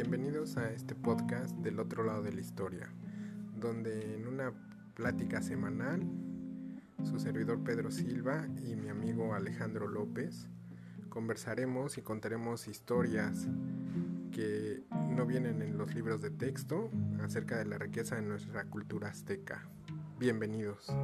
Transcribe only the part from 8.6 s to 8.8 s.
y